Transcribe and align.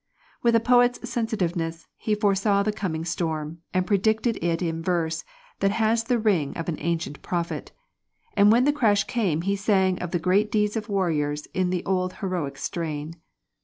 With 0.41 0.55
a 0.55 0.59
poet's 0.59 1.07
sensitiveness 1.07 1.85
he 1.95 2.15
foresaw 2.15 2.63
the 2.63 2.71
coming 2.73 3.05
storm, 3.05 3.59
and 3.71 3.85
predicted 3.85 4.43
it 4.43 4.63
in 4.63 4.81
verse 4.81 5.23
that 5.59 5.69
has 5.73 6.05
the 6.05 6.17
ring 6.17 6.57
of 6.57 6.67
an 6.67 6.77
ancient 6.79 7.21
prophet; 7.21 7.71
and 8.35 8.51
when 8.51 8.65
the 8.65 8.73
crash 8.73 9.03
came 9.03 9.43
he 9.43 9.55
sang 9.55 9.99
of 10.01 10.09
the 10.09 10.17
great 10.17 10.51
deeds 10.51 10.75
of 10.75 10.89
warriors 10.89 11.45
in 11.53 11.69
the 11.69 11.85
old 11.85 12.13
heroic 12.13 12.57
strain. 12.57 13.13